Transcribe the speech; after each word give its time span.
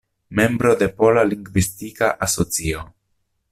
Membro 0.37 0.73
de 0.79 0.87
Pola 1.01 1.21
Lingvistika 1.31 2.09
Asocio. 2.27 2.83